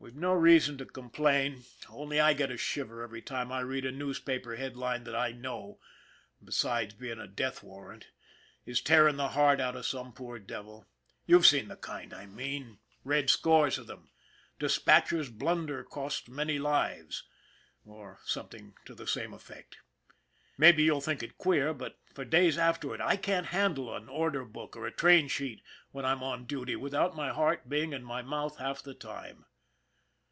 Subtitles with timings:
[0.00, 2.50] We've no reason to complain, 46 ON THE IRON AT BIG CLOUD only I get
[2.52, 5.80] a shiver every time I read a newspaper head line that I know,
[6.42, 8.06] besides being a death warrant,
[8.64, 10.86] is tearing the heart out of some poor devil.
[11.26, 14.10] You've seen the kind I mean, read scores of them"
[14.60, 17.24] Dis patcher's Blunder Costs Many Lives"
[17.84, 19.78] or something to the same effect.
[20.56, 24.76] Maybe you'll think it queer, but for days afterward I can't handle an order book
[24.76, 28.58] or a train sheet when I'm on duty without my heart being in my mouth
[28.58, 29.44] half the time.